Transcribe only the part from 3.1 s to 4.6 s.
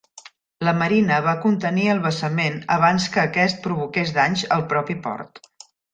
que aquest provoqués danys